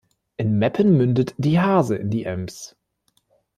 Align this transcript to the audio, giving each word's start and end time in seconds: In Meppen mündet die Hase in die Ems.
In 0.37 0.57
Meppen 0.57 0.97
mündet 0.97 1.35
die 1.37 1.59
Hase 1.59 1.95
in 1.95 2.09
die 2.09 2.23
Ems. 2.23 2.75